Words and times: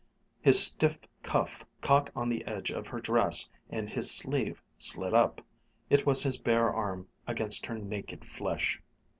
His 0.41 0.59
stiff 0.65 0.97
cuff 1.21 1.63
caught 1.81 2.09
on 2.15 2.27
the 2.27 2.43
edge 2.47 2.71
of 2.71 2.87
her 2.87 2.99
dress, 2.99 3.49
and 3.69 3.87
his 3.87 4.09
sleeve 4.09 4.59
slid 4.79 5.13
up 5.13 5.41
it 5.91 6.07
was 6.07 6.23
his 6.23 6.37
bare 6.41 6.73
arm 6.73 7.07
against 7.27 7.67
her 7.67 7.77
naked 7.77 8.25
flesh. 8.25 8.81